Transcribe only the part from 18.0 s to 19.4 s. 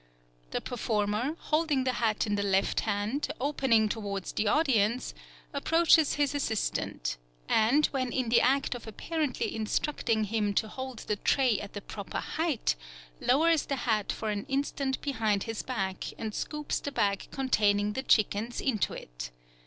chickens into it.